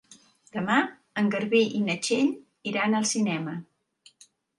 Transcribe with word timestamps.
Demà 0.53 0.77
en 1.21 1.27
Garbí 1.35 1.61
i 1.79 1.81
na 1.89 1.97
Txell 2.07 2.31
iran 2.71 2.97
al 3.01 3.05
cinema. 3.11 3.55